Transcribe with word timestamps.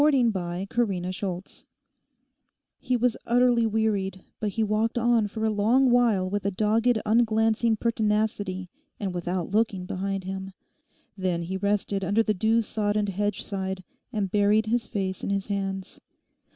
CHAPTER 0.03 0.65
TWENTY 0.65 1.11
TWO 1.13 1.43
He 2.79 2.97
was 2.97 3.15
utterly 3.27 3.67
wearied, 3.67 4.23
but 4.39 4.49
he 4.49 4.63
walked 4.63 4.97
on 4.97 5.27
for 5.27 5.45
a 5.45 5.51
long 5.51 5.91
while 5.91 6.27
with 6.27 6.43
a 6.43 6.49
dogged 6.49 6.99
unglancing 7.05 7.75
pertinacity 7.77 8.71
and 8.99 9.13
without 9.13 9.49
looking 9.51 9.85
behind 9.85 10.23
him. 10.23 10.53
Then 11.15 11.43
he 11.43 11.55
rested 11.55 12.03
under 12.03 12.23
the 12.23 12.33
dew 12.33 12.63
sodden 12.63 13.05
hedgeside 13.05 13.83
and 14.11 14.31
buried 14.31 14.65
his 14.65 14.87
face 14.87 15.23
in 15.23 15.29
his 15.29 15.45
hands. 15.45 15.99